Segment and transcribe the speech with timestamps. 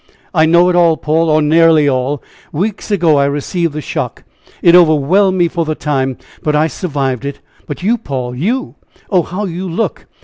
[0.33, 2.23] I know it all, Paul; or nearly all.
[2.51, 4.23] Weeks ago I received the shock!
[4.63, 7.39] it overwhelmed me for the time; but I survived it!
[7.67, 8.77] But you, Paul you!
[9.11, 9.21] Oh!
[9.21, 10.07] how you look!